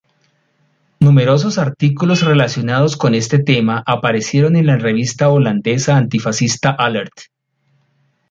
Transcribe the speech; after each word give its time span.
Numerosos 0.99 1.59
artículos 1.59 2.21
relacionados 2.23 2.97
con 2.97 3.13
este 3.13 3.37
tema 3.37 3.83
aparecieron 3.85 4.55
en 4.55 4.65
la 4.65 4.75
revista 4.77 5.29
holandesa 5.29 5.95
antifascista 5.95 6.71
"Alert!". 6.71 7.13